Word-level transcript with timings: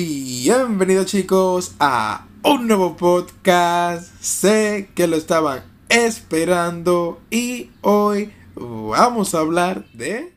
Bienvenidos 0.00 1.06
chicos 1.06 1.74
a 1.80 2.28
un 2.44 2.68
nuevo 2.68 2.96
podcast. 2.96 4.14
Sé 4.22 4.90
que 4.94 5.08
lo 5.08 5.16
estaban 5.16 5.64
esperando 5.88 7.20
y 7.32 7.70
hoy 7.80 8.32
vamos 8.54 9.34
a 9.34 9.40
hablar 9.40 9.90
de... 9.94 10.32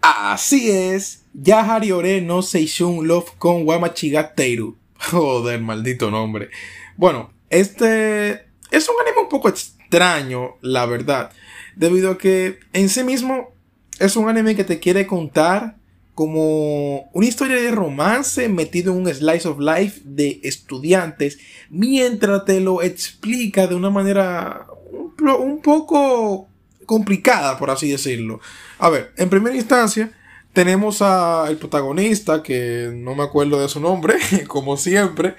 Así 0.00 0.70
es, 0.70 1.24
Yahari 1.32 1.90
Ore 1.90 2.20
no 2.20 2.42
Seishun 2.42 3.08
Love 3.08 3.32
con 3.36 3.66
Wamachigateiru. 3.66 4.76
Joder, 5.10 5.60
maldito 5.60 6.08
nombre. 6.08 6.50
Bueno, 6.96 7.32
este 7.50 8.46
es 8.70 8.88
un 8.88 8.94
anime 9.04 9.22
un 9.22 9.28
poco 9.28 9.48
extraño, 9.48 10.54
la 10.60 10.86
verdad. 10.86 11.32
Debido 11.74 12.12
a 12.12 12.18
que 12.18 12.60
en 12.72 12.88
sí 12.88 13.02
mismo 13.02 13.51
es 14.02 14.16
un 14.16 14.28
anime 14.28 14.56
que 14.56 14.64
te 14.64 14.80
quiere 14.80 15.06
contar 15.06 15.76
como 16.14 17.08
una 17.12 17.26
historia 17.26 17.56
de 17.56 17.70
romance 17.70 18.48
metido 18.48 18.92
en 18.92 18.98
un 18.98 19.14
slice 19.14 19.48
of 19.48 19.60
life 19.60 20.00
de 20.04 20.40
estudiantes 20.42 21.38
mientras 21.70 22.44
te 22.44 22.60
lo 22.60 22.82
explica 22.82 23.66
de 23.66 23.76
una 23.76 23.90
manera 23.90 24.66
un, 25.40 25.62
poco 25.62 26.48
complicada, 26.84 27.56
por 27.56 27.70
así 27.70 27.90
decirlo. 27.90 28.40
A 28.78 28.90
ver, 28.90 29.12
en 29.16 29.30
primera 29.30 29.54
instancia 29.54 30.12
tenemos 30.52 31.00
al 31.00 31.56
protagonista, 31.56 32.42
que 32.42 32.90
no 32.92 33.14
me 33.14 33.22
acuerdo 33.22 33.60
de 33.60 33.68
su 33.68 33.80
nombre, 33.80 34.16
como 34.48 34.76
siempre, 34.76 35.36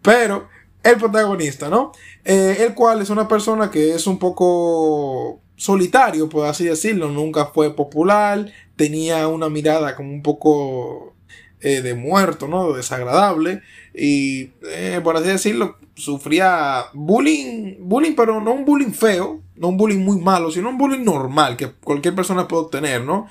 pero 0.00 0.48
el 0.82 0.96
protagonista, 0.96 1.68
¿no? 1.68 1.92
Eh, 2.24 2.56
el 2.60 2.74
cual 2.74 3.02
es 3.02 3.10
una 3.10 3.28
persona 3.28 3.70
que 3.70 3.94
es 3.94 4.06
un 4.06 4.18
poco 4.18 5.40
solitario, 5.56 6.28
por 6.28 6.46
así 6.46 6.64
decirlo, 6.64 7.08
nunca 7.08 7.46
fue 7.46 7.74
popular, 7.74 8.52
tenía 8.76 9.26
una 9.28 9.48
mirada 9.48 9.96
como 9.96 10.12
un 10.12 10.22
poco 10.22 11.14
eh, 11.60 11.80
de 11.80 11.94
muerto, 11.94 12.46
¿no? 12.48 12.72
Desagradable 12.72 13.62
y, 13.94 14.50
eh, 14.70 15.00
por 15.02 15.16
así 15.16 15.28
decirlo, 15.28 15.78
sufría 15.94 16.84
bullying, 16.92 17.76
bullying, 17.80 18.14
pero 18.14 18.40
no 18.40 18.52
un 18.52 18.64
bullying 18.64 18.92
feo, 18.92 19.40
no 19.56 19.68
un 19.68 19.76
bullying 19.76 20.04
muy 20.04 20.20
malo, 20.20 20.50
sino 20.50 20.68
un 20.68 20.78
bullying 20.78 21.04
normal 21.04 21.56
que 21.56 21.70
cualquier 21.72 22.14
persona 22.14 22.46
puede 22.46 22.64
obtener, 22.64 23.02
¿no? 23.02 23.26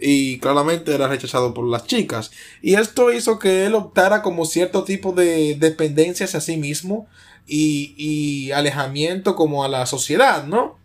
y 0.00 0.38
claramente 0.38 0.94
era 0.94 1.08
rechazado 1.08 1.54
por 1.54 1.66
las 1.66 1.86
chicas. 1.86 2.30
Y 2.62 2.74
esto 2.74 3.12
hizo 3.12 3.38
que 3.38 3.66
él 3.66 3.74
optara 3.74 4.22
como 4.22 4.44
cierto 4.44 4.84
tipo 4.84 5.12
de 5.12 5.56
dependencia 5.56 6.26
hacia 6.26 6.40
sí 6.40 6.56
mismo 6.56 7.06
y, 7.46 7.94
y 7.96 8.52
alejamiento 8.52 9.34
como 9.34 9.64
a 9.64 9.68
la 9.68 9.86
sociedad, 9.86 10.44
¿no? 10.46 10.77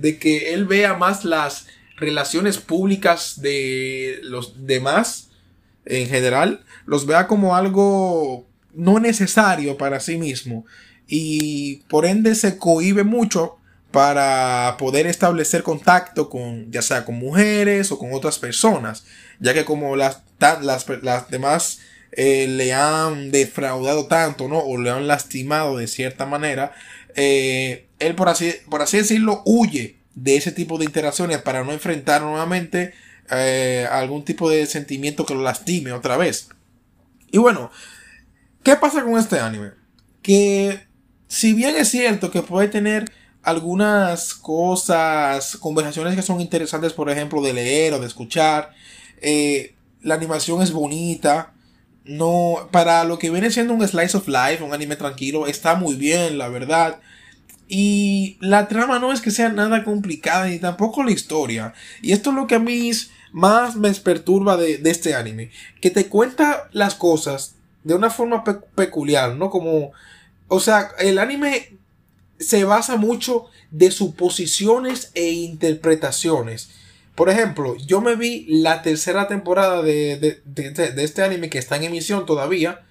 De 0.00 0.18
que 0.18 0.54
él 0.54 0.64
vea 0.64 0.94
más 0.94 1.24
las 1.24 1.66
relaciones 1.96 2.56
públicas 2.56 3.40
de 3.42 4.20
los 4.22 4.66
demás 4.66 5.28
en 5.84 6.08
general, 6.08 6.64
los 6.86 7.04
vea 7.06 7.26
como 7.26 7.54
algo 7.54 8.46
no 8.72 8.98
necesario 8.98 9.76
para 9.76 10.00
sí 10.00 10.16
mismo. 10.16 10.64
Y 11.06 11.82
por 11.88 12.06
ende 12.06 12.34
se 12.34 12.56
cohibe 12.56 13.04
mucho 13.04 13.56
para 13.90 14.76
poder 14.78 15.06
establecer 15.06 15.62
contacto 15.62 16.30
con, 16.30 16.70
ya 16.70 16.80
sea 16.80 17.04
con 17.04 17.16
mujeres 17.16 17.90
o 17.90 17.98
con 17.98 18.12
otras 18.14 18.38
personas, 18.38 19.04
ya 19.40 19.52
que 19.52 19.64
como 19.64 19.96
las, 19.96 20.22
las, 20.62 20.86
las 21.02 21.30
demás 21.30 21.80
eh, 22.12 22.48
le 22.48 22.72
han 22.72 23.30
defraudado 23.30 24.06
tanto, 24.06 24.48
¿no? 24.48 24.58
O 24.58 24.76
le 24.78 24.90
han 24.90 25.06
lastimado 25.06 25.76
de 25.76 25.86
cierta 25.86 26.26
manera, 26.26 26.72
eh, 27.14 27.86
él 27.98 28.14
por 28.16 28.28
así, 28.28 28.52
por 28.68 28.82
así 28.82 28.96
decirlo 28.96 29.42
huye 29.44 29.96
de 30.14 30.36
ese 30.36 30.50
tipo 30.50 30.76
de 30.78 30.86
interacciones 30.86 31.38
para 31.38 31.62
no 31.62 31.72
enfrentar 31.72 32.22
nuevamente 32.22 32.94
eh, 33.30 33.86
algún 33.90 34.24
tipo 34.24 34.50
de 34.50 34.66
sentimiento 34.66 35.24
que 35.24 35.34
lo 35.34 35.42
lastime 35.42 35.92
otra 35.92 36.16
vez. 36.16 36.48
Y 37.30 37.38
bueno, 37.38 37.70
¿qué 38.64 38.74
pasa 38.74 39.04
con 39.04 39.16
este 39.16 39.38
anime? 39.38 39.70
Que 40.20 40.80
si 41.28 41.52
bien 41.52 41.76
es 41.76 41.90
cierto 41.90 42.32
que 42.32 42.42
puede 42.42 42.66
tener 42.66 43.04
algunas 43.42 44.34
cosas, 44.34 45.56
conversaciones 45.58 46.16
que 46.16 46.22
son 46.22 46.40
interesantes, 46.40 46.92
por 46.92 47.08
ejemplo, 47.08 47.40
de 47.40 47.52
leer 47.52 47.94
o 47.94 48.00
de 48.00 48.08
escuchar. 48.08 48.72
La 50.02 50.14
animación 50.14 50.60
es 50.60 50.72
bonita. 50.72 51.54
No, 52.10 52.68
para 52.72 53.04
lo 53.04 53.20
que 53.20 53.30
viene 53.30 53.52
siendo 53.52 53.72
un 53.72 53.86
slice 53.86 54.16
of 54.16 54.26
life, 54.26 54.64
un 54.64 54.74
anime 54.74 54.96
tranquilo, 54.96 55.46
está 55.46 55.76
muy 55.76 55.94
bien, 55.94 56.38
la 56.38 56.48
verdad. 56.48 56.98
Y 57.68 58.36
la 58.40 58.66
trama 58.66 58.98
no 58.98 59.12
es 59.12 59.20
que 59.20 59.30
sea 59.30 59.48
nada 59.48 59.84
complicada, 59.84 60.46
ni 60.46 60.58
tampoco 60.58 61.04
la 61.04 61.12
historia. 61.12 61.72
Y 62.02 62.10
esto 62.10 62.30
es 62.30 62.36
lo 62.36 62.48
que 62.48 62.56
a 62.56 62.58
mí 62.58 62.90
más 63.30 63.76
me 63.76 63.94
perturba 63.94 64.56
de, 64.56 64.80
este 64.86 65.14
anime. 65.14 65.52
Que 65.80 65.90
te 65.90 66.06
cuenta 66.08 66.68
las 66.72 66.96
cosas 66.96 67.54
de 67.84 67.94
una 67.94 68.10
forma 68.10 68.42
peculiar, 68.74 69.36
¿no? 69.36 69.48
Como, 69.48 69.92
o 70.48 70.58
sea, 70.58 70.90
el 70.98 71.16
anime 71.16 71.78
se 72.40 72.64
basa 72.64 72.96
mucho 72.96 73.46
de 73.70 73.92
suposiciones 73.92 75.12
e 75.14 75.30
interpretaciones. 75.30 76.70
Por 77.14 77.28
ejemplo, 77.28 77.76
yo 77.76 78.00
me 78.00 78.16
vi 78.16 78.46
la 78.48 78.82
tercera 78.82 79.28
temporada 79.28 79.82
de, 79.82 80.42
este 80.96 81.22
anime 81.22 81.50
que 81.50 81.58
está 81.58 81.76
en 81.76 81.84
emisión 81.84 82.24
todavía, 82.26 82.82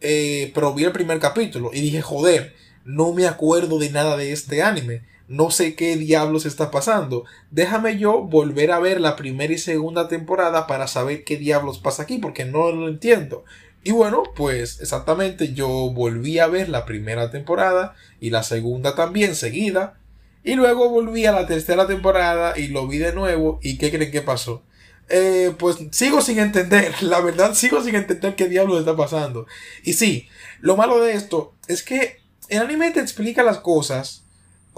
eh, 0.00 0.52
pero 0.54 0.74
vi 0.74 0.84
el 0.84 0.92
primer 0.92 1.18
capítulo 1.18 1.70
y 1.72 1.80
dije, 1.80 2.02
joder, 2.02 2.54
no 2.84 3.12
me 3.12 3.26
acuerdo 3.26 3.78
de 3.78 3.90
nada 3.90 4.16
de 4.16 4.32
este 4.32 4.62
anime. 4.62 5.02
No 5.28 5.50
sé 5.50 5.74
qué 5.74 5.96
diablos 5.96 6.46
está 6.46 6.70
pasando. 6.70 7.24
Déjame 7.50 7.98
yo 7.98 8.22
volver 8.22 8.72
a 8.72 8.78
ver 8.78 8.98
la 8.98 9.14
primera 9.14 9.52
y 9.52 9.58
segunda 9.58 10.08
temporada 10.08 10.66
para 10.66 10.86
saber 10.86 11.22
qué 11.22 11.36
diablos 11.36 11.78
pasa 11.78 12.04
aquí, 12.04 12.16
porque 12.16 12.46
no 12.46 12.72
lo 12.72 12.88
entiendo. 12.88 13.44
Y 13.84 13.92
bueno, 13.92 14.22
pues 14.34 14.80
exactamente 14.80 15.52
yo 15.52 15.68
volví 15.68 16.38
a 16.38 16.46
ver 16.46 16.70
la 16.70 16.86
primera 16.86 17.30
temporada 17.30 17.94
y 18.20 18.30
la 18.30 18.42
segunda 18.42 18.94
también 18.94 19.34
seguida. 19.34 19.98
Y 20.44 20.54
luego 20.54 20.88
volví 20.88 21.26
a 21.26 21.32
la 21.32 21.46
tercera 21.46 21.86
temporada 21.86 22.58
y 22.58 22.68
lo 22.68 22.86
vi 22.86 22.98
de 22.98 23.12
nuevo. 23.12 23.58
¿Y 23.62 23.78
qué 23.78 23.90
creen 23.90 24.10
que 24.10 24.22
pasó? 24.22 24.62
Eh, 25.08 25.54
pues 25.58 25.78
sigo 25.90 26.20
sin 26.20 26.38
entender, 26.38 26.94
la 27.02 27.20
verdad 27.20 27.54
sigo 27.54 27.82
sin 27.82 27.94
entender 27.94 28.36
qué 28.36 28.48
diablos 28.48 28.80
está 28.80 28.96
pasando. 28.96 29.46
Y 29.82 29.94
sí, 29.94 30.28
lo 30.60 30.76
malo 30.76 31.00
de 31.00 31.14
esto 31.14 31.54
es 31.66 31.82
que 31.82 32.20
el 32.48 32.60
anime 32.60 32.90
te 32.90 33.00
explica 33.00 33.42
las 33.42 33.58
cosas 33.58 34.24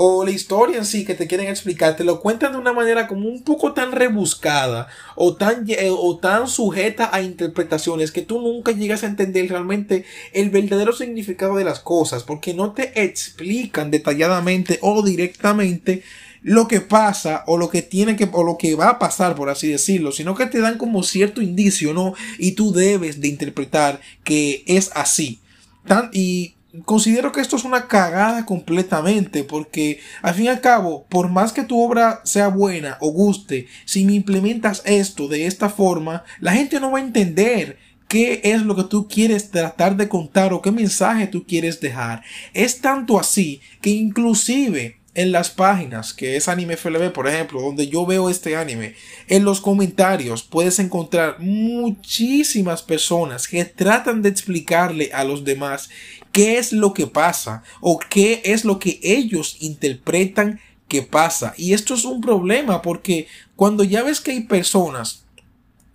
o 0.02 0.24
la 0.24 0.30
historia 0.30 0.78
en 0.78 0.86
sí 0.86 1.04
que 1.04 1.14
te 1.14 1.26
quieren 1.26 1.48
explicar, 1.48 1.94
te 1.94 2.04
lo 2.04 2.22
cuentan 2.22 2.52
de 2.52 2.58
una 2.58 2.72
manera 2.72 3.06
como 3.06 3.28
un 3.28 3.42
poco 3.42 3.74
tan 3.74 3.92
rebuscada 3.92 4.88
o 5.14 5.36
tan, 5.36 5.66
eh, 5.68 5.90
o 5.90 6.18
tan 6.18 6.48
sujeta 6.48 7.10
a 7.12 7.20
interpretaciones 7.20 8.10
que 8.10 8.22
tú 8.22 8.40
nunca 8.40 8.72
llegas 8.72 9.04
a 9.04 9.08
entender 9.08 9.50
realmente 9.50 10.06
el 10.32 10.48
verdadero 10.48 10.94
significado 10.94 11.56
de 11.56 11.64
las 11.64 11.80
cosas, 11.80 12.22
porque 12.22 12.54
no 12.54 12.72
te 12.72 13.02
explican 13.02 13.90
detalladamente 13.90 14.78
o 14.80 15.02
directamente 15.02 16.02
lo 16.40 16.66
que 16.66 16.80
pasa 16.80 17.44
o 17.46 17.58
lo 17.58 17.68
que 17.68 17.82
tiene 17.82 18.16
que 18.16 18.26
o 18.32 18.42
lo 18.42 18.56
que 18.56 18.74
va 18.74 18.88
a 18.88 18.98
pasar 18.98 19.34
por 19.34 19.50
así 19.50 19.68
decirlo, 19.68 20.12
sino 20.12 20.34
que 20.34 20.46
te 20.46 20.60
dan 20.60 20.78
como 20.78 21.02
cierto 21.02 21.42
indicio, 21.42 21.92
¿no? 21.92 22.14
Y 22.38 22.52
tú 22.52 22.72
debes 22.72 23.20
de 23.20 23.28
interpretar 23.28 24.00
que 24.24 24.64
es 24.66 24.92
así. 24.94 25.40
Tan, 25.86 26.08
y 26.14 26.54
considero 26.84 27.32
que 27.32 27.40
esto 27.40 27.56
es 27.56 27.64
una 27.64 27.88
cagada 27.88 28.46
completamente 28.46 29.44
porque 29.44 30.00
al 30.22 30.34
fin 30.34 30.46
y 30.46 30.48
al 30.48 30.60
cabo 30.60 31.06
por 31.08 31.28
más 31.28 31.52
que 31.52 31.64
tu 31.64 31.82
obra 31.82 32.20
sea 32.24 32.48
buena 32.48 32.96
o 33.00 33.10
guste 33.10 33.66
si 33.84 34.04
me 34.04 34.14
implementas 34.14 34.82
esto 34.84 35.26
de 35.26 35.46
esta 35.46 35.68
forma 35.68 36.24
la 36.38 36.52
gente 36.52 36.78
no 36.78 36.92
va 36.92 36.98
a 36.98 37.02
entender 37.02 37.78
qué 38.10 38.40
es 38.42 38.62
lo 38.62 38.74
que 38.74 38.84
tú 38.84 39.06
quieres 39.06 39.50
tratar 39.50 39.96
de 39.96 40.08
contar 40.08 40.52
o 40.52 40.60
qué 40.60 40.72
mensaje 40.72 41.28
tú 41.28 41.46
quieres 41.46 41.80
dejar. 41.80 42.24
Es 42.52 42.80
tanto 42.80 43.20
así 43.20 43.60
que 43.80 43.90
inclusive 43.90 44.96
en 45.14 45.30
las 45.30 45.50
páginas 45.50 46.12
que 46.12 46.36
es 46.36 46.48
Anime 46.48 46.76
FLB, 46.76 47.12
por 47.12 47.28
ejemplo, 47.28 47.60
donde 47.60 47.88
yo 47.88 48.04
veo 48.06 48.28
este 48.28 48.56
anime, 48.56 48.94
en 49.28 49.44
los 49.44 49.60
comentarios 49.60 50.42
puedes 50.42 50.78
encontrar 50.80 51.38
muchísimas 51.38 52.82
personas 52.82 53.46
que 53.46 53.64
tratan 53.64 54.22
de 54.22 54.28
explicarle 54.28 55.10
a 55.12 55.22
los 55.22 55.44
demás 55.44 55.90
qué 56.32 56.58
es 56.58 56.72
lo 56.72 56.94
que 56.94 57.06
pasa 57.06 57.62
o 57.80 57.98
qué 57.98 58.42
es 58.44 58.64
lo 58.64 58.78
que 58.78 59.00
ellos 59.02 59.56
interpretan 59.60 60.60
que 60.88 61.02
pasa. 61.02 61.54
Y 61.56 61.72
esto 61.72 61.94
es 61.94 62.04
un 62.04 62.20
problema 62.20 62.82
porque 62.82 63.28
cuando 63.56 63.84
ya 63.84 64.02
ves 64.02 64.20
que 64.20 64.32
hay 64.32 64.40
personas 64.40 65.22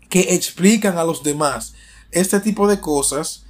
que 0.10 0.36
explican 0.36 0.98
a 0.98 1.04
los 1.04 1.24
demás 1.24 1.74
este 2.12 2.40
tipo 2.40 2.68
de 2.68 2.80
cosas, 2.80 3.44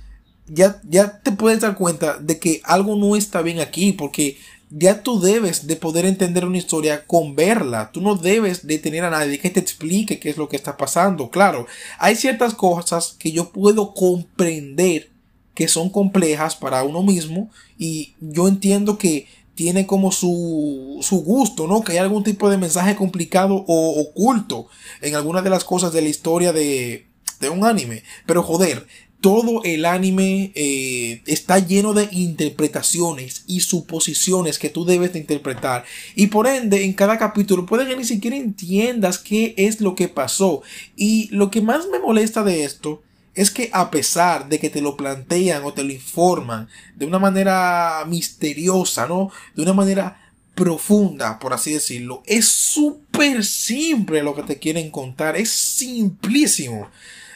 ya, 0.48 0.82
ya 0.88 1.22
te 1.22 1.32
puedes 1.32 1.62
dar 1.62 1.76
cuenta 1.76 2.18
de 2.18 2.40
que 2.40 2.62
algo 2.64 2.96
no 2.96 3.16
está 3.16 3.42
bien 3.42 3.60
aquí 3.60 3.92
porque 3.92 4.38
ya 4.70 5.04
tú 5.04 5.22
debes 5.22 5.68
de 5.68 5.76
poder 5.76 6.06
entender 6.06 6.46
una 6.46 6.58
historia 6.58 7.06
con 7.06 7.36
verla. 7.36 7.92
Tú 7.92 8.02
no 8.02 8.16
debes 8.16 8.66
de 8.66 8.80
tener 8.80 9.04
a 9.04 9.10
nadie 9.10 9.40
que 9.40 9.50
te 9.50 9.60
explique 9.60 10.20
qué 10.20 10.32
es 10.32 10.38
lo 10.38 10.50
que 10.50 10.56
está 10.56 10.76
pasando. 10.76 11.30
Claro, 11.30 11.68
hay 12.00 12.16
ciertas 12.16 12.56
cosas 12.56 13.16
que 13.20 13.32
yo 13.32 13.52
puedo 13.52 13.94
comprender 13.94 15.12
que 15.56 15.68
son 15.68 15.90
complejas 15.90 16.56
para 16.56 16.84
uno 16.84 17.02
mismo 17.02 17.50
y 17.80 18.14
yo 18.20 18.48
entiendo 18.48 19.00
que 19.00 19.28
tiene 19.56 19.88
como 19.88 20.12
su, 20.12 21.00
su 21.02 21.22
gusto, 21.24 21.66
¿no? 21.66 21.82
Que 21.82 21.94
hay 21.94 21.98
algún 22.00 22.24
tipo 22.24 22.50
de 22.50 22.58
mensaje 22.58 22.96
complicado 22.96 23.64
o 23.68 24.02
oculto 24.02 24.68
en 25.02 25.16
alguna 25.16 25.42
de 25.42 25.50
las 25.50 25.64
cosas 25.64 25.94
de 25.94 26.02
la 26.02 26.10
historia 26.10 26.52
de, 26.52 27.08
de 27.40 27.50
un 27.50 27.66
anime. 27.66 28.04
Pero 28.26 28.44
joder, 28.44 28.86
todo 29.22 29.64
el 29.64 29.86
anime 29.86 30.52
eh, 30.56 31.22
está 31.26 31.58
lleno 31.60 31.94
de 31.94 32.10
interpretaciones 32.12 33.44
y 33.48 33.62
suposiciones 33.62 34.60
que 34.60 34.70
tú 34.70 34.86
debes 34.86 35.14
de 35.14 35.20
interpretar. 35.20 35.86
Y 36.16 36.28
por 36.28 36.48
ende, 36.48 36.84
en 36.84 36.94
cada 36.94 37.18
capítulo 37.18 37.66
puede 37.66 37.88
que 37.88 37.96
ni 37.96 38.04
siquiera 38.04 38.36
entiendas 38.36 39.18
qué 39.18 39.56
es 39.58 39.80
lo 39.80 39.96
que 39.96 40.10
pasó. 40.10 40.62
Y 40.98 41.30
lo 41.32 41.50
que 41.50 41.62
más 41.62 41.88
me 41.92 42.00
molesta 42.00 42.44
de 42.44 42.66
esto 42.66 43.02
es 43.36 43.52
que 43.52 43.70
a 43.74 43.92
pesar 43.92 44.50
de 44.50 44.60
que 44.60 44.70
te 44.70 44.82
lo 44.82 44.96
plantean 44.96 45.64
o 45.64 45.74
te 45.74 45.84
lo 45.84 45.92
informan 45.92 46.70
de 46.96 47.06
una 47.06 47.20
manera 47.20 48.04
misteriosa, 48.08 49.08
¿no? 49.08 49.30
De 49.56 49.62
una 49.62 49.74
manera 49.74 50.22
profunda, 50.56 51.38
por 51.38 51.54
así 51.54 51.74
decirlo, 51.74 52.24
es 52.26 52.48
súper 52.48 53.44
simple 53.44 54.24
lo 54.24 54.34
que 54.34 54.44
te 54.44 54.58
quieren 54.58 54.90
contar, 54.90 55.36
es 55.36 55.50
simplísimo. 55.50 56.90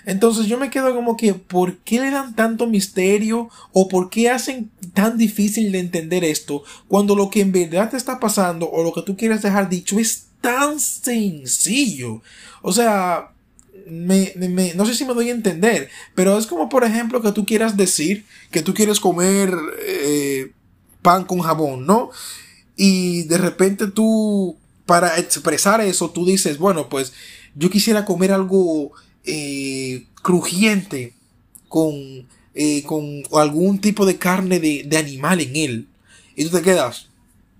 Entonces 0.05 0.47
yo 0.47 0.57
me 0.57 0.69
quedo 0.69 0.95
como 0.95 1.17
que, 1.17 1.33
¿por 1.33 1.77
qué 1.79 1.99
le 1.99 2.11
dan 2.11 2.33
tanto 2.33 2.65
misterio? 2.65 3.49
¿O 3.73 3.89
por 3.89 4.09
qué 4.09 4.29
hacen 4.29 4.71
tan 4.93 5.17
difícil 5.17 5.71
de 5.71 5.79
entender 5.79 6.23
esto? 6.23 6.63
Cuando 6.87 7.15
lo 7.15 7.29
que 7.29 7.41
en 7.41 7.51
verdad 7.51 7.89
te 7.89 7.97
está 7.97 8.19
pasando 8.19 8.69
o 8.69 8.83
lo 8.83 8.93
que 8.93 9.01
tú 9.01 9.17
quieres 9.17 9.41
dejar 9.41 9.69
dicho 9.69 9.99
es 9.99 10.27
tan 10.39 10.79
sencillo. 10.79 12.21
O 12.61 12.71
sea, 12.71 13.33
no 13.87 14.85
sé 14.85 14.95
si 14.95 15.05
me 15.05 15.13
doy 15.13 15.29
a 15.29 15.33
entender, 15.33 15.89
pero 16.15 16.37
es 16.37 16.47
como 16.47 16.69
por 16.69 16.83
ejemplo 16.83 17.21
que 17.21 17.31
tú 17.31 17.45
quieras 17.45 17.77
decir 17.77 18.25
que 18.51 18.61
tú 18.61 18.73
quieres 18.73 18.99
comer 18.99 19.53
eh, 19.85 20.51
pan 21.01 21.23
con 21.25 21.39
jabón, 21.39 21.85
¿no? 21.85 22.11
Y 22.75 23.23
de 23.23 23.37
repente 23.37 23.87
tú, 23.87 24.57
para 24.85 25.17
expresar 25.17 25.81
eso, 25.81 26.11
tú 26.11 26.25
dices, 26.25 26.57
bueno, 26.57 26.87
pues 26.89 27.13
yo 27.55 27.69
quisiera 27.69 28.05
comer 28.05 28.31
algo 28.31 28.91
eh, 29.25 30.05
crujiente 30.21 31.13
con, 31.67 31.93
eh, 32.55 32.83
con 32.83 33.23
algún 33.33 33.81
tipo 33.81 34.05
de 34.05 34.17
carne 34.17 34.59
de, 34.59 34.83
de 34.85 34.97
animal 34.97 35.41
en 35.41 35.55
él. 35.55 35.87
Y 36.35 36.45
tú 36.45 36.51
te 36.55 36.61
quedas, 36.61 37.07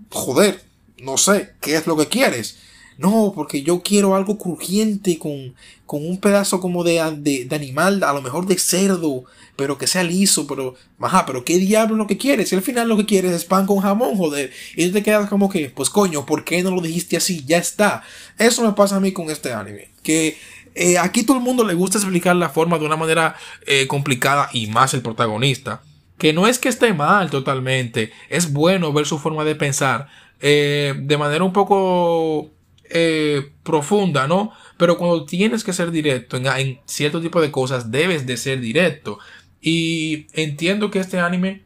joder, 0.10 0.64
no 1.02 1.18
sé, 1.18 1.52
¿qué 1.60 1.76
es 1.76 1.86
lo 1.86 1.98
que 1.98 2.08
quieres? 2.08 2.58
No, 3.00 3.32
porque 3.34 3.64
yo 3.64 3.82
quiero 3.82 4.14
algo 4.14 4.38
crujiente 4.38 5.18
con, 5.18 5.56
con 5.86 6.06
un 6.06 6.20
pedazo 6.20 6.60
como 6.60 6.84
de, 6.84 7.02
de, 7.18 7.56
animal, 7.56 8.04
a 8.04 8.12
lo 8.12 8.22
mejor 8.22 8.46
de 8.46 8.60
cerdo, 8.60 9.24
pero 9.56 9.78
que 9.78 9.88
sea 9.88 10.04
liso, 10.04 10.46
pero, 10.46 10.76
ajá, 11.00 11.26
pero 11.26 11.46
¿qué 11.46 11.58
diablo 11.60 11.96
es 11.96 11.98
lo 11.98 12.08
que 12.08 12.18
quieres? 12.18 12.50
Si 12.50 12.56
al 12.56 12.62
final 12.62 12.90
lo 12.90 12.98
que 12.98 13.06
quieres 13.06 13.32
es 13.32 13.46
pan 13.46 13.66
con 13.66 13.80
jamón, 13.80 14.18
joder. 14.18 14.52
Y 14.76 14.88
tú 14.88 14.92
te 14.92 15.04
quedas 15.04 15.30
como 15.30 15.48
que, 15.48 15.70
pues 15.70 15.90
coño, 15.90 16.26
¿por 16.26 16.44
qué 16.44 16.62
no 16.62 16.72
lo 16.72 16.82
dijiste 16.82 17.16
así? 17.16 17.46
Ya 17.46 17.58
está. 17.58 18.04
Eso 18.38 18.66
me 18.66 18.74
pasa 18.74 18.98
a 18.98 19.00
mí 19.00 19.14
con 19.14 19.30
este 19.30 19.54
anime. 19.54 19.92
Que 20.04 20.38
eh, 20.76 20.98
aquí 20.98 21.24
todo 21.24 21.38
el 21.38 21.44
mundo 21.44 21.64
le 21.64 21.76
gusta 21.76 22.00
explicar 22.00 22.36
la 22.36 22.50
forma 22.50 22.78
de 22.78 22.86
una 22.86 22.98
manera 22.98 23.38
eh, 23.66 23.88
complicada 23.88 24.50
y 24.52 24.68
más 24.68 24.94
el 24.94 25.02
protagonista. 25.02 25.84
Que 26.18 26.34
no 26.34 26.48
es 26.48 26.60
que 26.60 26.68
esté 26.68 26.94
mal 26.94 27.30
totalmente, 27.30 28.12
es 28.28 28.52
bueno 28.52 28.92
ver 28.92 29.06
su 29.06 29.20
forma 29.20 29.46
de 29.46 29.56
pensar 29.56 30.10
eh, 30.42 30.94
de 30.98 31.18
manera 31.18 31.46
un 31.46 31.54
poco 31.54 32.52
eh, 32.90 33.52
profunda, 33.64 34.28
¿no? 34.28 34.52
Pero 34.78 34.98
cuando 34.98 35.26
tienes 35.26 35.64
que 35.64 35.74
ser 35.74 35.92
directo 35.92 36.38
en, 36.38 36.80
cierto 36.86 37.22
tipo 37.22 37.42
de 37.42 37.52
cosas, 37.52 37.92
debes 37.92 38.26
de 38.26 38.38
ser 38.38 38.60
directo. 38.60 39.20
Y 39.62 40.28
entiendo 40.34 40.90
que 40.90 41.00
este 41.00 41.20
anime 41.20 41.64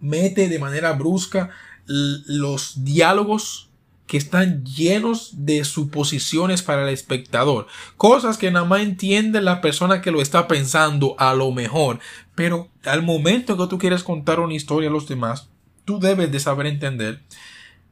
mete 0.00 0.48
de 0.48 0.58
manera 0.58 0.92
brusca 0.92 1.50
los 1.86 2.84
diálogos 2.84 3.70
que 4.06 4.16
están 4.16 4.64
llenos 4.64 5.30
de 5.32 5.64
suposiciones 5.64 6.62
para 6.62 6.82
el 6.82 6.90
espectador. 6.90 7.66
Cosas 7.96 8.36
que 8.36 8.50
nada 8.50 8.66
más 8.66 8.82
entiende 8.82 9.40
la 9.40 9.60
persona 9.60 10.02
que 10.02 10.10
lo 10.10 10.20
está 10.20 10.46
pensando 10.46 11.16
a 11.18 11.34
lo 11.34 11.50
mejor. 11.52 12.00
Pero 12.34 12.68
al 12.84 13.02
momento 13.02 13.56
que 13.56 13.66
tú 13.66 13.78
quieres 13.78 14.04
contar 14.04 14.40
una 14.40 14.54
historia 14.54 14.90
a 14.90 14.92
los 14.92 15.08
demás, 15.08 15.48
tú 15.84 15.98
debes 15.98 16.30
de 16.30 16.40
saber 16.40 16.66
entender 16.66 17.22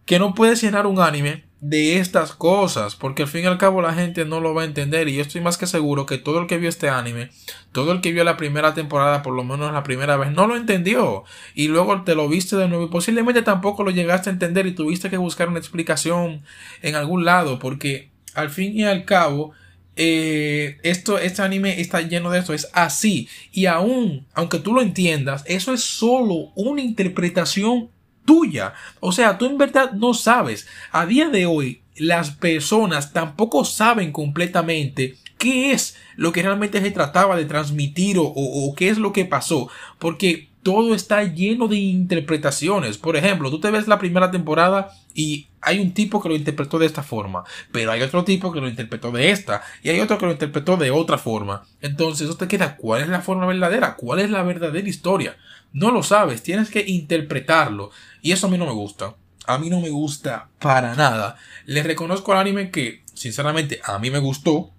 que 0.05 0.19
no 0.19 0.35
puedes 0.35 0.63
llenar 0.63 0.87
un 0.87 1.01
anime 1.01 1.45
de 1.63 1.99
estas 1.99 2.33
cosas, 2.33 2.97
porque 2.97 3.23
al 3.23 3.29
fin 3.29 3.45
y 3.45 3.47
al 3.47 3.57
cabo 3.57 3.83
la 3.83 3.95
gente 3.95 4.25
no 4.25 4.41
lo 4.41 4.53
va 4.53 4.63
a 4.63 4.65
entender 4.65 5.09
y 5.09 5.15
yo 5.15 5.23
estoy 5.23 5.41
más 5.41 5.57
que 5.57 5.69
seguro 5.69 6.07
que 6.07 6.19
todo 6.19 6.41
el 6.41 6.49
que 6.49 6.59
vio 6.59 6.69
este 6.69 6.89
anime, 6.89 7.31
todo 7.71 7.93
el 7.93 8.01
que 8.01 8.11
vio 8.11 8.25
la 8.25 8.37
primera 8.37 8.75
temporada, 8.75 9.23
por 9.23 9.33
lo 9.33 9.45
menos 9.45 9.73
la 9.73 9.85
primera 9.85 10.17
vez, 10.17 10.33
no 10.33 10.49
lo 10.49 10.57
entendió 10.57 11.23
y 11.55 11.69
luego 11.69 12.03
te 12.03 12.17
lo 12.17 12.29
viste 12.29 12.57
de 12.57 12.67
nuevo 12.67 12.87
y 12.87 12.89
posiblemente 12.89 13.43
tampoco 13.43 13.85
lo 13.85 13.93
llegaste 13.93 14.29
a 14.29 14.33
entender 14.33 14.67
y 14.67 14.73
tuviste 14.73 15.09
que 15.09 15.19
buscar 15.19 15.49
una 15.49 15.61
explicación 15.61 16.43
en 16.83 16.97
algún 16.97 17.25
lado, 17.25 17.61
porque 17.61 18.11
al 18.35 18.51
fin 18.51 18.77
y 18.77 18.83
al 18.83 19.05
cabo 19.05 19.53
eh, 19.95 20.79
esto, 20.83 21.17
este 21.19 21.43
anime 21.43 21.81
está 21.81 22.01
lleno 22.01 22.33
de 22.33 22.41
esto, 22.41 22.55
es 22.55 22.71
así 22.73 23.29
y 23.53 23.67
aún, 23.67 24.27
aunque 24.35 24.59
tú 24.59 24.75
lo 24.75 24.83
entiendas, 24.83 25.45
eso 25.47 25.73
es 25.73 25.85
solo 25.85 26.51
una 26.57 26.83
interpretación 26.83 27.89
tuya. 28.25 28.75
O 29.01 29.13
sea, 29.13 29.39
tú 29.39 29.47
en 29.47 29.59
verdad 29.59 29.93
no 29.93 30.15
sabes. 30.15 30.67
A 30.91 31.07
día 31.07 31.29
de 31.29 31.47
hoy, 31.47 31.83
las 31.97 32.31
personas 32.31 33.13
tampoco 33.13 33.65
saben 33.65 34.13
completamente 34.13 35.17
qué 35.39 35.73
es 35.73 35.97
lo 36.17 36.33
que 36.33 36.43
realmente 36.43 36.81
se 36.81 36.91
trataba 36.91 37.37
de 37.37 37.45
transmitir 37.45 38.17
o, 38.19 38.75
qué 38.77 38.89
es 38.89 38.99
lo 38.99 39.13
que 39.13 39.25
pasó. 39.25 39.69
Porque 39.99 40.49
todo 40.63 40.95
está 40.95 41.25
lleno 41.25 41.69
de 41.69 41.77
interpretaciones. 41.77 42.99
Por 42.99 43.17
ejemplo, 43.17 43.51
tú 43.51 43.61
te 43.61 43.71
ves 43.71 43.89
la 43.89 43.99
primera 43.99 44.31
temporada 44.31 44.91
y 45.15 45.49
hay 45.61 45.79
un 45.79 45.95
tipo 45.95 46.21
que 46.21 46.29
lo 46.29 46.35
interpretó 46.35 46.79
de 46.79 46.87
esta 46.87 47.03
forma, 47.03 47.45
pero 47.71 47.93
hay 47.93 48.03
otro 48.03 48.25
tipo 48.25 48.53
que 48.53 48.61
lo 48.61 48.69
interpretó 48.69 49.13
de 49.13 49.31
esta, 49.31 49.63
y 49.83 49.91
hay 49.91 50.01
otro 50.01 50.19
que 50.19 50.27
lo 50.27 50.33
interpretó 50.33 50.77
de 50.77 50.91
otra 50.91 51.19
forma. 51.19 51.63
Entonces, 51.81 52.29
eso 52.29 52.37
te 52.37 52.49
queda, 52.49 52.77
¿cuál 52.77 53.03
es 53.03 53.09
la 53.09 53.21
forma 53.21 53.47
verdadera? 53.47 53.95
¿Cuál 53.95 54.21
es 54.21 54.31
la 54.31 54.43
verdadera 54.43 54.89
historia? 54.89 55.37
No 55.73 55.93
lo 55.93 56.03
sabes, 56.03 56.43
tienes 56.43 56.69
que 56.69 56.85
interpretarlo. 56.87 57.91
Y 58.23 58.33
eso 58.33 58.49
a 58.49 58.51
mí 58.51 58.59
no 58.59 58.67
me 58.67 58.73
gusta. 58.73 59.15
A 59.47 59.59
mí 59.59 59.71
no 59.71 59.81
me 59.81 59.91
gusta 59.91 60.49
para 60.59 60.95
nada. 60.95 61.37
Le 61.65 61.83
reconozco 61.83 62.33
al 62.33 62.39
anime 62.39 62.71
que, 62.71 63.03
sinceramente, 63.15 63.81
a 63.85 63.99
mí 63.99 64.11
me 64.11 64.19
gustó. 64.19 64.72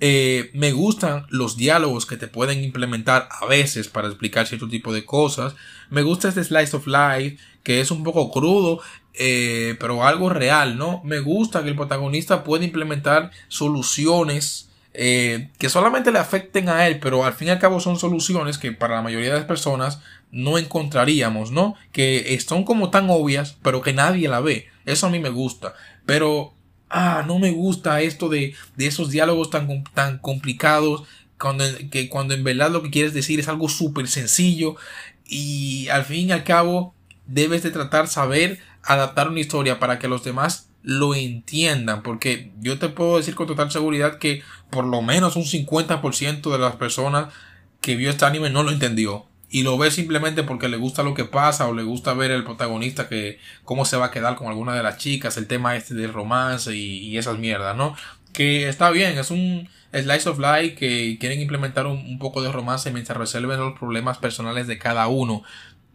Eh, 0.00 0.50
me 0.54 0.72
gustan 0.72 1.26
los 1.28 1.56
diálogos 1.56 2.06
que 2.06 2.16
te 2.16 2.28
pueden 2.28 2.62
implementar 2.62 3.28
a 3.30 3.46
veces 3.46 3.88
para 3.88 4.08
explicar 4.08 4.46
cierto 4.46 4.68
tipo 4.68 4.92
de 4.92 5.04
cosas. 5.04 5.54
Me 5.90 6.02
gusta 6.02 6.28
este 6.28 6.44
slice 6.44 6.76
of 6.76 6.86
life 6.86 7.38
que 7.62 7.80
es 7.80 7.90
un 7.90 8.04
poco 8.04 8.30
crudo, 8.30 8.80
eh, 9.14 9.76
pero 9.80 10.06
algo 10.06 10.30
real, 10.30 10.78
¿no? 10.78 11.02
Me 11.04 11.20
gusta 11.20 11.62
que 11.62 11.68
el 11.68 11.76
protagonista 11.76 12.44
puede 12.44 12.64
implementar 12.64 13.32
soluciones 13.48 14.68
eh, 14.94 15.50
que 15.58 15.68
solamente 15.68 16.10
le 16.10 16.18
afecten 16.18 16.68
a 16.68 16.86
él, 16.86 16.98
pero 16.98 17.24
al 17.24 17.34
fin 17.34 17.48
y 17.48 17.50
al 17.50 17.58
cabo 17.58 17.78
son 17.78 17.98
soluciones 17.98 18.58
que 18.58 18.72
para 18.72 18.96
la 18.96 19.02
mayoría 19.02 19.28
de 19.28 19.38
las 19.38 19.44
personas 19.44 20.00
no 20.30 20.58
encontraríamos, 20.58 21.50
¿no? 21.50 21.74
Que 21.92 22.38
son 22.46 22.64
como 22.64 22.90
tan 22.90 23.08
obvias, 23.10 23.56
pero 23.62 23.80
que 23.80 23.92
nadie 23.92 24.28
la 24.28 24.40
ve. 24.40 24.68
Eso 24.86 25.06
a 25.06 25.10
mí 25.10 25.18
me 25.18 25.28
gusta. 25.28 25.74
Pero, 26.06 26.54
ah, 26.90 27.24
no 27.26 27.38
me 27.38 27.50
gusta 27.50 28.00
esto 28.00 28.28
de, 28.28 28.54
de 28.76 28.86
esos 28.86 29.10
diálogos 29.10 29.50
tan, 29.50 29.84
tan 29.94 30.18
complicados, 30.18 31.04
cuando, 31.38 31.64
que 31.90 32.08
cuando 32.08 32.34
en 32.34 32.44
verdad 32.44 32.70
lo 32.70 32.82
que 32.82 32.90
quieres 32.90 33.14
decir 33.14 33.40
es 33.40 33.48
algo 33.48 33.68
súper 33.68 34.08
sencillo 34.08 34.76
y 35.24 35.88
al 35.88 36.04
fin 36.04 36.28
y 36.28 36.32
al 36.32 36.44
cabo 36.44 36.94
debes 37.26 37.62
de 37.62 37.70
tratar 37.70 38.08
saber 38.08 38.58
adaptar 38.82 39.28
una 39.28 39.40
historia 39.40 39.78
para 39.78 39.98
que 39.98 40.08
los 40.08 40.24
demás 40.24 40.68
lo 40.82 41.14
entiendan, 41.14 42.02
porque 42.02 42.52
yo 42.60 42.78
te 42.78 42.88
puedo 42.88 43.18
decir 43.18 43.34
con 43.34 43.46
total 43.46 43.70
seguridad 43.70 44.18
que 44.18 44.42
por 44.70 44.84
lo 44.84 45.02
menos 45.02 45.36
un 45.36 45.44
50% 45.44 46.50
de 46.50 46.58
las 46.58 46.76
personas 46.76 47.32
que 47.80 47.96
vio 47.96 48.10
este 48.10 48.24
anime 48.24 48.50
no 48.50 48.62
lo 48.62 48.70
entendió 48.70 49.27
y 49.50 49.62
lo 49.62 49.78
ve 49.78 49.90
simplemente 49.90 50.42
porque 50.42 50.68
le 50.68 50.76
gusta 50.76 51.02
lo 51.02 51.14
que 51.14 51.24
pasa 51.24 51.66
o 51.68 51.74
le 51.74 51.82
gusta 51.82 52.12
ver 52.12 52.30
el 52.30 52.44
protagonista 52.44 53.08
que 53.08 53.38
cómo 53.64 53.84
se 53.84 53.96
va 53.96 54.06
a 54.06 54.10
quedar 54.10 54.36
con 54.36 54.48
alguna 54.48 54.74
de 54.74 54.82
las 54.82 54.98
chicas, 54.98 55.36
el 55.36 55.46
tema 55.46 55.76
este 55.76 55.94
del 55.94 56.12
romance 56.12 56.74
y, 56.76 57.16
esas 57.16 57.38
mierdas, 57.38 57.76
¿no? 57.76 57.96
Que 58.32 58.68
está 58.68 58.90
bien, 58.90 59.18
es 59.18 59.30
un 59.30 59.68
slice 59.92 60.28
of 60.28 60.38
life 60.38 60.74
que 60.74 61.16
quieren 61.18 61.40
implementar 61.40 61.86
un, 61.86 61.98
un 61.98 62.18
poco 62.18 62.42
de 62.42 62.52
romance 62.52 62.90
mientras 62.92 63.16
resuelven 63.16 63.58
los 63.58 63.78
problemas 63.78 64.18
personales 64.18 64.66
de 64.66 64.78
cada 64.78 65.08
uno 65.08 65.42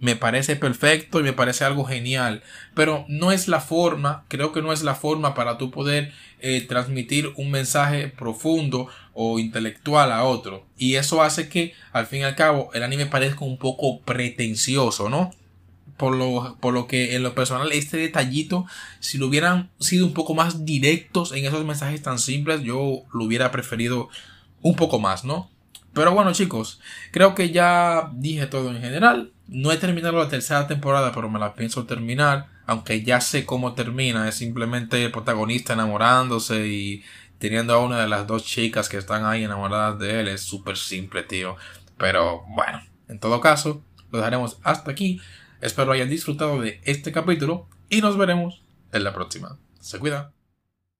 me 0.03 0.17
parece 0.17 0.57
perfecto 0.57 1.22
y 1.22 1.24
me 1.24 1.31
parece 1.31 1.63
algo 1.63 1.86
genial, 1.86 2.43
pero 2.74 3.05
no 3.07 3.31
es 3.31 3.48
la 3.48 3.62
forma, 3.62 4.25
creo 4.27 4.51
que 4.51 4.62
no 4.62 4.74
es 4.74 4.83
la 4.83 4.95
forma 4.95 5.33
para 5.33 5.57
tú 5.57 5.72
poder 5.72 6.12
eh, 6.41 6.60
transmitir 6.60 7.31
un 7.38 7.51
mensaje 7.51 8.10
profundo 8.10 8.89
o 9.13 9.39
intelectual 9.39 10.12
a 10.12 10.25
otro. 10.25 10.65
Y 10.77 10.95
eso 10.95 11.24
hace 11.24 11.48
que, 11.48 11.74
al 11.93 12.05
fin 12.05 12.19
y 12.19 12.24
al 12.24 12.36
cabo, 12.36 12.69
el 12.74 12.83
anime 12.83 13.05
parezca 13.05 13.45
un 13.45 13.57
poco 13.57 14.01
pretencioso, 14.01 15.07
¿no? 15.07 15.31
Por 15.95 16.17
lo, 16.17 16.57
por 16.60 16.74
lo 16.74 16.86
que 16.86 17.15
en 17.15 17.24
lo 17.24 17.33
personal 17.33 17.72
este 17.72 17.95
detallito, 17.95 18.65
si 19.00 19.17
lo 19.17 19.27
hubieran 19.27 19.69
sido 19.79 20.05
un 20.05 20.13
poco 20.13 20.33
más 20.33 20.65
directos 20.65 21.31
en 21.31 21.45
esos 21.45 21.63
mensajes 21.63 22.01
tan 22.01 22.19
simples, 22.19 22.62
yo 22.62 23.03
lo 23.13 23.24
hubiera 23.24 23.51
preferido 23.51 24.10
un 24.62 24.75
poco 24.75 25.00
más, 25.00 25.24
¿no? 25.24 25.50
Pero 25.93 26.13
bueno 26.13 26.33
chicos, 26.33 26.81
creo 27.12 27.35
que 27.35 27.51
ya 27.51 28.09
dije 28.13 28.47
todo 28.47 28.71
en 28.71 28.81
general. 28.81 29.31
No 29.47 29.71
he 29.71 29.77
terminado 29.77 30.17
la 30.17 30.29
tercera 30.29 30.67
temporada, 30.67 31.12
pero 31.13 31.29
me 31.29 31.39
la 31.39 31.53
pienso 31.53 31.85
terminar. 31.85 32.47
Aunque 32.65 33.03
ya 33.03 33.21
sé 33.21 33.45
cómo 33.45 33.73
termina. 33.73 34.27
Es 34.27 34.35
simplemente 34.35 35.03
el 35.03 35.12
protagonista 35.12 35.73
enamorándose 35.73 36.67
y 36.67 37.03
teniendo 37.38 37.73
a 37.73 37.79
una 37.79 38.00
de 38.00 38.07
las 38.07 38.25
dos 38.25 38.43
chicas 38.43 38.89
que 38.89 38.97
están 38.97 39.25
ahí 39.25 39.43
enamoradas 39.43 40.00
de 40.00 40.21
él. 40.21 40.27
Es 40.29 40.41
súper 40.41 40.77
simple, 40.77 41.23
tío. 41.23 41.57
Pero 41.97 42.43
bueno, 42.47 42.81
en 43.07 43.19
todo 43.19 43.39
caso, 43.39 43.83
lo 44.12 44.17
dejaremos 44.17 44.57
hasta 44.63 44.91
aquí. 44.91 45.21
Espero 45.62 45.91
hayan 45.91 46.09
disfrutado 46.09 46.59
de 46.59 46.81
este 46.83 47.12
capítulo 47.12 47.67
y 47.89 48.01
nos 48.01 48.17
veremos 48.17 48.63
en 48.91 49.03
la 49.03 49.13
próxima. 49.13 49.57
Se 49.79 50.00
cuida. 50.00 50.33